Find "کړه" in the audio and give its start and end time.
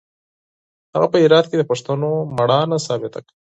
3.25-3.33